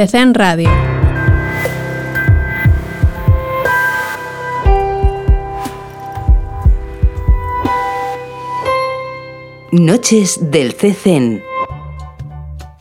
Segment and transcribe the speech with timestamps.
[0.00, 0.70] CCN Radio.
[9.72, 11.42] Noches del CCN.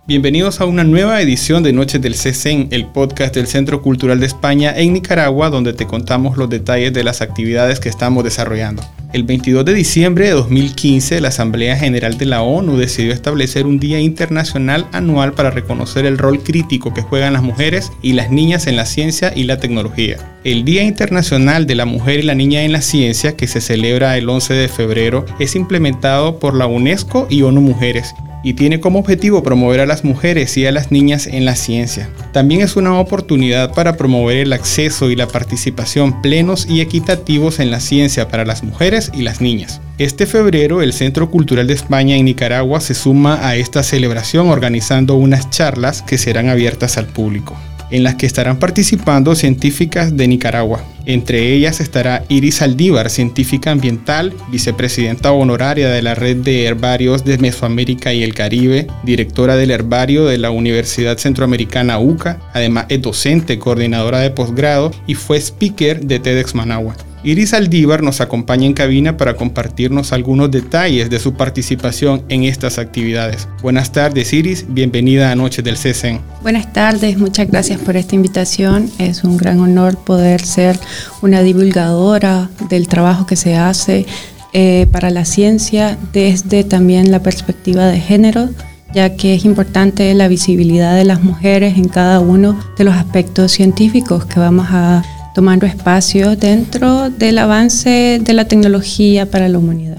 [0.08, 4.26] Bienvenidos a una nueva edición de Noches del CECEN, el podcast del Centro Cultural de
[4.26, 8.82] España en Nicaragua, donde te contamos los detalles de las actividades que estamos desarrollando.
[9.12, 13.80] El 22 de diciembre de 2015, la Asamblea General de la ONU decidió establecer un
[13.80, 18.68] Día Internacional anual para reconocer el rol crítico que juegan las mujeres y las niñas
[18.68, 20.18] en la ciencia y la tecnología.
[20.44, 24.16] El Día Internacional de la Mujer y la Niña en la Ciencia, que se celebra
[24.16, 29.00] el 11 de febrero, es implementado por la UNESCO y ONU Mujeres y tiene como
[29.00, 32.10] objetivo promover a las mujeres y a las niñas en la ciencia.
[32.32, 37.72] También es una oportunidad para promover el acceso y la participación plenos y equitativos en
[37.72, 39.82] la ciencia para las mujeres y las niñas.
[39.98, 45.16] Este febrero el Centro Cultural de España en Nicaragua se suma a esta celebración organizando
[45.16, 47.58] unas charlas que serán abiertas al público
[47.92, 50.84] en las que estarán participando científicas de Nicaragua.
[51.06, 57.38] Entre ellas estará Iris Aldívar, científica ambiental, vicepresidenta honoraria de la Red de Herbarios de
[57.38, 63.58] Mesoamérica y el Caribe, directora del herbario de la Universidad Centroamericana UCA, además es docente,
[63.58, 66.96] coordinadora de posgrado y fue speaker de TEDx Managua.
[67.24, 72.78] Iris Aldívar nos acompaña en cabina para compartirnos algunos detalles de su participación en estas
[72.78, 73.50] actividades.
[73.62, 76.22] Buenas tardes Iris, bienvenida a Noches del CESEN.
[76.42, 78.90] Buenas tardes, muchas gracias por esta invitación.
[79.00, 80.80] Es un gran honor poder ser
[81.22, 84.06] una divulgadora del trabajo que se hace
[84.54, 88.50] eh, para la ciencia desde también la perspectiva de género
[88.92, 93.52] ya que es importante la visibilidad de las mujeres en cada uno de los aspectos
[93.52, 95.04] científicos que vamos a
[95.34, 99.98] tomando espacio dentro del avance de la tecnología para la humanidad.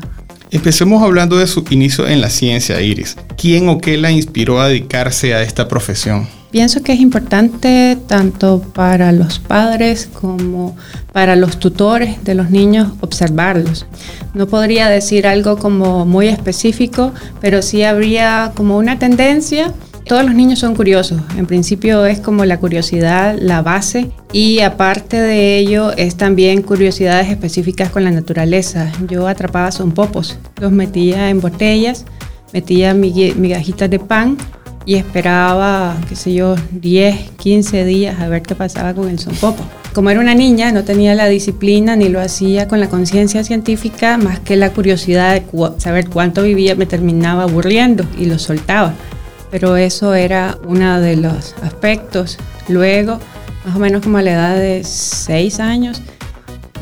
[0.51, 3.17] Empecemos hablando de su inicio en la ciencia, Iris.
[3.37, 6.27] ¿Quién o qué la inspiró a dedicarse a esta profesión?
[6.51, 10.77] Pienso que es importante tanto para los padres como
[11.13, 13.87] para los tutores de los niños observarlos.
[14.35, 19.73] No podría decir algo como muy específico, pero sí habría como una tendencia
[20.11, 21.21] todos los niños son curiosos.
[21.37, 27.29] En principio es como la curiosidad la base y aparte de ello es también curiosidades
[27.29, 28.91] específicas con la naturaleza.
[29.07, 32.07] Yo atrapaba son popos, los metía en botellas,
[32.53, 34.37] metía migajitas de pan
[34.85, 39.63] y esperaba, qué sé yo, 10, 15 días a ver qué pasaba con el sonpopo.
[39.95, 44.17] Como era una niña, no tenía la disciplina ni lo hacía con la conciencia científica,
[44.17, 45.45] más que la curiosidad de
[45.79, 48.93] saber cuánto vivía, me terminaba aburriendo y lo soltaba
[49.51, 52.39] pero eso era uno de los aspectos.
[52.69, 53.19] Luego,
[53.65, 56.03] más o menos como a la edad de seis años,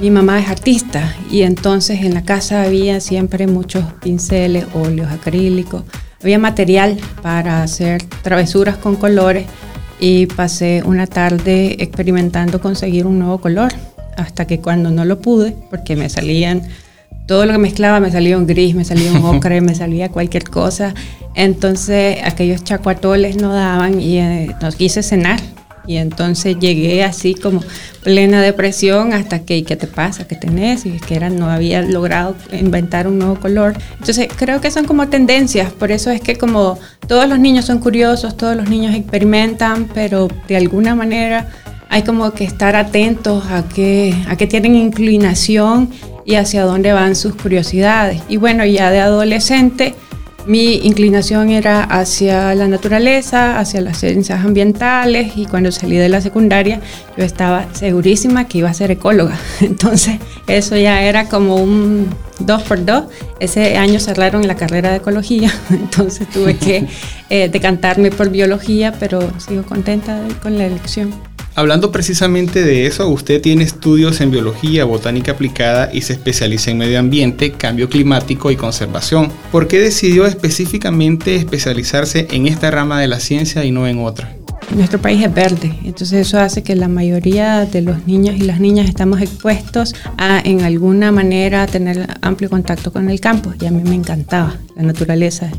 [0.00, 5.82] mi mamá es artista y entonces en la casa había siempre muchos pinceles, óleos acrílicos,
[6.22, 9.46] había material para hacer travesuras con colores
[10.00, 13.72] y pasé una tarde experimentando conseguir un nuevo color
[14.16, 16.62] hasta que cuando no lo pude, porque me salían
[17.28, 20.44] todo lo que mezclaba me salía un gris, me salía un ocre, me salía cualquier
[20.44, 20.94] cosa.
[21.34, 25.38] Entonces aquellos chacuatoles no daban y eh, nos quise cenar.
[25.86, 27.62] Y entonces llegué así como
[28.02, 30.26] plena depresión hasta que, ¿qué te pasa?
[30.26, 30.84] ¿Qué tenés?
[30.84, 33.74] Y que era, no había logrado inventar un nuevo color.
[33.98, 37.78] Entonces creo que son como tendencias, por eso es que como todos los niños son
[37.78, 41.48] curiosos, todos los niños experimentan, pero de alguna manera
[41.88, 45.90] hay como que estar atentos a que, a que tienen inclinación
[46.24, 48.20] y hacia dónde van sus curiosidades.
[48.28, 49.94] Y bueno, ya de adolescente
[50.48, 56.22] mi inclinación era hacia la naturaleza, hacia las ciencias ambientales y cuando salí de la
[56.22, 56.80] secundaria
[57.18, 59.38] yo estaba segurísima que iba a ser ecóloga.
[59.60, 62.08] Entonces eso ya era como un
[62.38, 63.04] dos por dos.
[63.40, 66.86] Ese año cerraron la carrera de ecología, entonces tuve que
[67.30, 71.12] eh, decantarme por biología, pero sigo contenta con la elección.
[71.58, 76.78] Hablando precisamente de eso, usted tiene estudios en biología, botánica aplicada y se especializa en
[76.78, 79.32] medio ambiente, cambio climático y conservación.
[79.50, 84.37] ¿Por qué decidió específicamente especializarse en esta rama de la ciencia y no en otra?
[84.74, 88.60] Nuestro país es verde, entonces eso hace que la mayoría de los niños y las
[88.60, 93.52] niñas estamos expuestos a en alguna manera tener amplio contacto con el campo.
[93.60, 95.50] Y a mí me encantaba la naturaleza.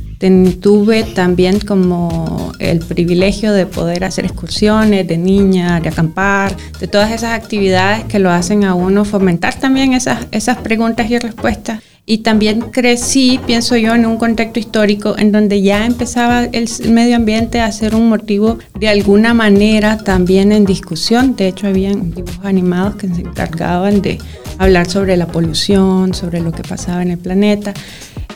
[0.62, 7.12] tuve también como el privilegio de poder hacer excursiones de niña, de acampar, de todas
[7.12, 12.18] esas actividades que lo hacen a uno fomentar también esas, esas preguntas y respuestas y
[12.18, 17.62] también crecí, pienso yo, en un contexto histórico en donde ya empezaba el medio ambiente
[17.62, 21.36] a ser un motivo de alguna manera también en discusión.
[21.36, 24.18] De hecho, habían dibujos animados que se encargaban de
[24.58, 27.76] hablar sobre la polución, sobre lo que pasaba en el planeta.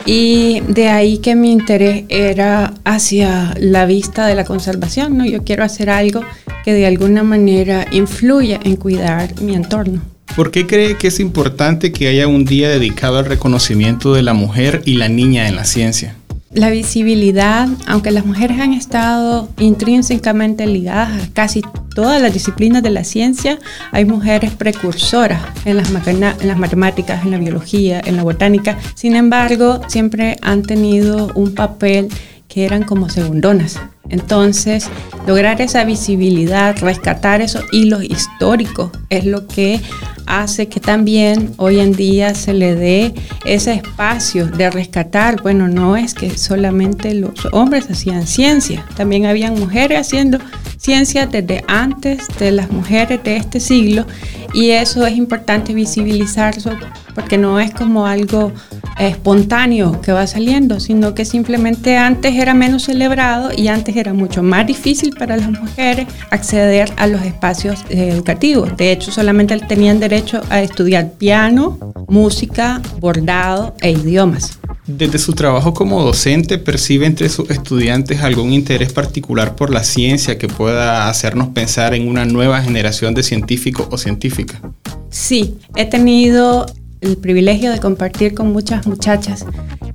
[0.06, 5.26] Y de ahí que mi interés era hacia la vista de la conservación, ¿no?
[5.26, 6.20] Yo quiero hacer algo
[6.64, 10.13] que de alguna manera influya en cuidar mi entorno.
[10.36, 14.34] ¿Por qué cree que es importante que haya un día dedicado al reconocimiento de la
[14.34, 16.16] mujer y la niña en la ciencia?
[16.52, 21.62] La visibilidad, aunque las mujeres han estado intrínsecamente ligadas a casi
[21.94, 23.58] todas las disciplinas de la ciencia,
[23.90, 28.78] hay mujeres precursoras en las, en las matemáticas, en la biología, en la botánica.
[28.94, 32.08] Sin embargo, siempre han tenido un papel
[32.54, 33.80] que eran como segundonas.
[34.10, 34.88] Entonces,
[35.26, 39.80] lograr esa visibilidad, rescatar esos hilos históricos es lo que
[40.26, 43.12] hace que también hoy en día se le dé
[43.44, 45.42] ese espacio de rescatar.
[45.42, 50.38] Bueno, no es que solamente los hombres hacían ciencia, también habían mujeres haciendo
[50.76, 54.06] ciencia desde antes de las mujeres de este siglo
[54.52, 56.72] y eso es importante visibilizarlo
[57.14, 58.52] porque no es como algo
[58.98, 64.42] espontáneo que va saliendo, sino que simplemente antes era menos celebrado y antes era mucho
[64.42, 68.76] más difícil para las mujeres acceder a los espacios educativos.
[68.76, 74.58] De hecho, solamente tenían derecho a estudiar piano, música, bordado e idiomas.
[74.86, 80.36] Desde su trabajo como docente, ¿percibe entre sus estudiantes algún interés particular por la ciencia
[80.36, 84.60] que pueda hacernos pensar en una nueva generación de científicos o científicas?
[85.08, 86.66] Sí, he tenido
[87.04, 89.46] el privilegio de compartir con muchas muchachas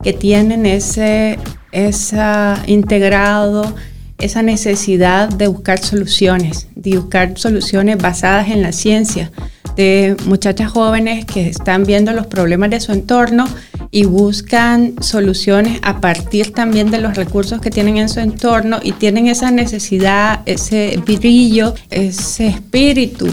[0.03, 1.39] que tienen ese
[1.71, 3.75] esa integrado
[4.19, 9.31] esa necesidad de buscar soluciones, de buscar soluciones basadas en la ciencia,
[9.75, 13.47] de muchachas jóvenes que están viendo los problemas de su entorno
[13.91, 18.91] y buscan soluciones a partir también de los recursos que tienen en su entorno y
[18.93, 23.27] tienen esa necesidad, ese brillo, ese espíritu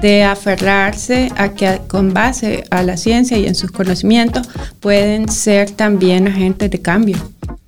[0.00, 4.48] de aferrarse a que con base a la ciencia y en sus conocimientos
[4.80, 7.16] pueden ser también agentes de cambio.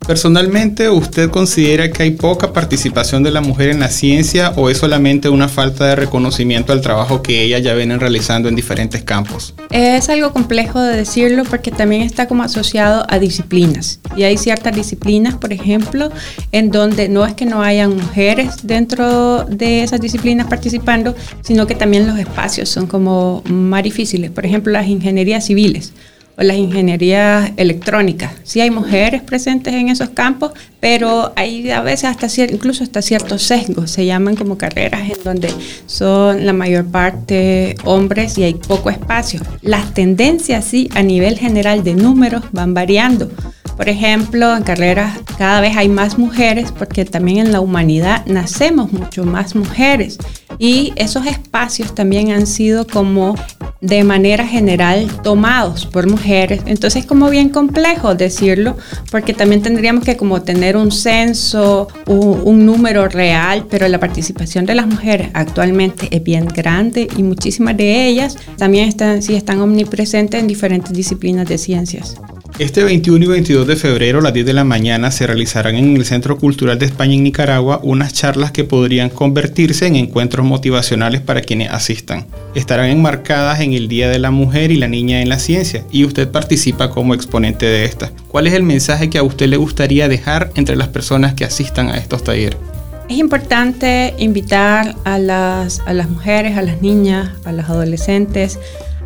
[0.06, 4.76] Personalmente, ¿usted considera que hay poca participación de la mujer en la ciencia o es
[4.76, 9.54] solamente una falta de reconocimiento al trabajo que ellas ya vienen realizando en diferentes campos?
[9.70, 14.00] Es algo complejo de decirlo porque también está como asociado a disciplinas.
[14.14, 16.10] Y hay ciertas disciplinas, por ejemplo,
[16.52, 21.74] en donde no es que no hayan mujeres dentro de esas disciplinas participando, sino que
[21.74, 24.30] también los espacios son como más difíciles.
[24.30, 25.94] Por ejemplo, las ingenierías civiles
[26.36, 28.32] o las ingenierías electrónicas.
[28.42, 33.42] Sí hay mujeres presentes en esos campos, pero hay a veces hasta incluso hasta ciertos
[33.42, 35.48] sesgos, se llaman como carreras en donde
[35.86, 39.40] son la mayor parte hombres y hay poco espacio.
[39.62, 43.30] Las tendencias sí a nivel general de números van variando.
[43.76, 48.92] Por ejemplo, en carreras cada vez hay más mujeres porque también en la humanidad nacemos
[48.92, 50.18] mucho más mujeres
[50.58, 53.34] y esos espacios también han sido como
[53.80, 56.62] de manera general tomados por mujeres.
[56.66, 58.76] Entonces es como bien complejo decirlo,
[59.10, 64.64] porque también tendríamos que como tener un censo, un, un, número real, pero la participación
[64.64, 69.60] de las mujeres actualmente es bien grande y muchísimas de ellas también están, sí están
[69.60, 72.16] omnipresentes en diferentes disciplinas de ciencias.
[72.60, 75.96] Este 21 y 22 de febrero a las 10 de la mañana se realizarán en
[75.96, 81.20] el Centro Cultural de España en Nicaragua unas charlas que podrían convertirse en encuentros motivacionales
[81.20, 82.26] para quienes asistan.
[82.54, 86.04] Estarán enmarcadas en el Día de la Mujer y la Niña en la Ciencia y
[86.04, 88.12] usted participa como exponente de esta.
[88.28, 91.88] ¿Cuál es el mensaje que a usted le gustaría dejar entre las personas que asistan
[91.88, 92.60] a estos talleres?
[93.08, 98.60] Es importante invitar a las, a las mujeres, a las niñas, a los adolescentes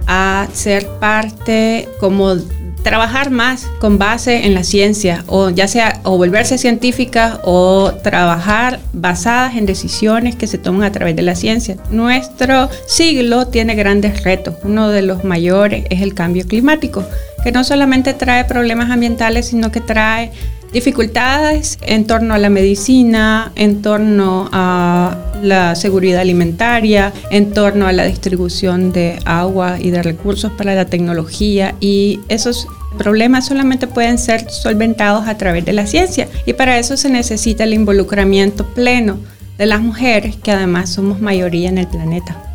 [0.08, 2.36] a ser parte como
[2.82, 8.80] trabajar más con base en la ciencia, o ya sea o volverse científica o trabajar
[8.92, 11.76] basadas en decisiones que se toman a través de la ciencia.
[11.90, 14.54] Nuestro siglo tiene grandes retos.
[14.62, 17.04] Uno de los mayores es el cambio climático,
[17.44, 20.30] que no solamente trae problemas ambientales, sino que trae
[20.72, 27.92] dificultades en torno a la medicina, en torno a la seguridad alimentaria, en torno a
[27.92, 34.18] la distribución de agua y de recursos para la tecnología y esos problemas solamente pueden
[34.18, 39.18] ser solventados a través de la ciencia y para eso se necesita el involucramiento pleno
[39.56, 42.47] de las mujeres, que además somos mayoría en el planeta.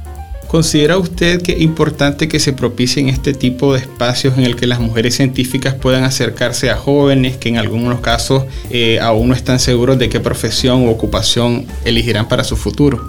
[0.54, 4.68] ¿Considera usted que es importante que se propicien este tipo de espacios en el que
[4.68, 9.58] las mujeres científicas puedan acercarse a jóvenes que en algunos casos eh, aún no están
[9.58, 13.02] seguros de qué profesión u ocupación elegirán para su futuro?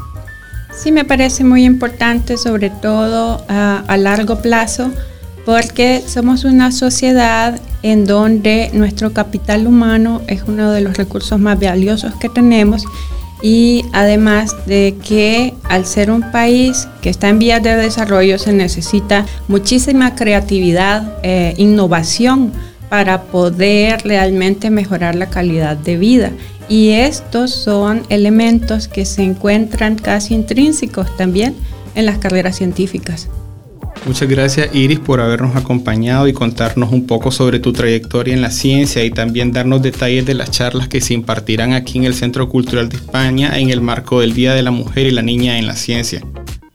[0.74, 4.90] Sí, me parece muy importante, sobre todo a largo plazo,
[5.44, 11.60] porque somos una sociedad en donde nuestro capital humano es uno de los recursos más
[11.60, 12.86] valiosos que tenemos
[13.44, 18.54] y además de que al ser un país que está en vías de desarrollo se
[18.54, 22.52] necesita muchísima creatividad, e innovación
[22.88, 26.32] para poder realmente mejorar la calidad de vida.
[26.70, 31.54] Y estos son elementos que se encuentran casi intrínsecos también
[31.94, 33.28] en las carreras científicas.
[34.06, 38.50] Muchas gracias Iris por habernos acompañado y contarnos un poco sobre tu trayectoria en la
[38.50, 42.50] ciencia y también darnos detalles de las charlas que se impartirán aquí en el Centro
[42.50, 45.66] Cultural de España en el marco del Día de la Mujer y la Niña en
[45.66, 46.20] la Ciencia.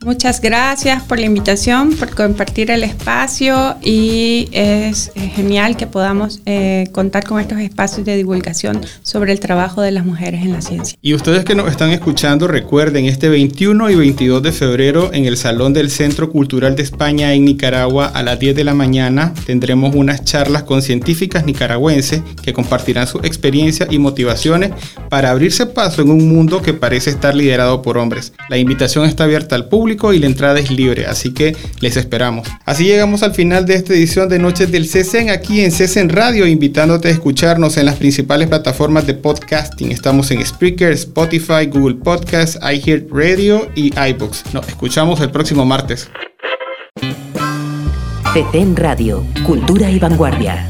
[0.05, 6.87] Muchas gracias por la invitación, por compartir el espacio y es genial que podamos eh,
[6.93, 10.97] contar con estos espacios de divulgación sobre el trabajo de las mujeres en la ciencia.
[11.01, 15.35] Y ustedes que nos están escuchando, recuerden, este 21 y 22 de febrero en el
[15.35, 19.93] Salón del Centro Cultural de España en Nicaragua a las 10 de la mañana tendremos
[19.95, 24.71] unas charlas con científicas nicaragüenses que compartirán sus experiencias y motivaciones
[25.09, 28.31] para abrirse paso en un mundo que parece estar liderado por hombres.
[28.47, 32.47] La invitación está abierta al público y la entrada es libre, así que les esperamos.
[32.65, 36.45] Así llegamos al final de esta edición de Noches del CESEN aquí en CESEN Radio,
[36.45, 39.91] invitándote a escucharnos en las principales plataformas de podcasting.
[39.91, 44.53] Estamos en Spreaker, Spotify, Google Podcasts, iHeartRadio y iBooks.
[44.53, 46.09] Nos escuchamos el próximo martes.
[48.33, 50.69] CESEN Radio, Cultura y Vanguardia.